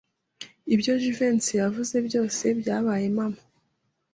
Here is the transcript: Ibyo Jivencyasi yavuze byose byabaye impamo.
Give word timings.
Ibyo 0.73 0.91
Jivencyasi 1.01 1.53
yavuze 1.61 1.95
byose 2.07 2.43
byabaye 2.59 3.03
impamo. 3.11 3.39